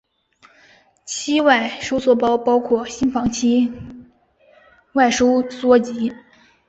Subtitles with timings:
[1.05, 3.71] 期外收缩包括心房期
[4.93, 6.11] 外收缩及。